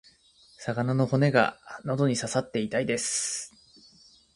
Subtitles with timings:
[0.57, 3.51] 魚の骨が喉に刺さって痛いです。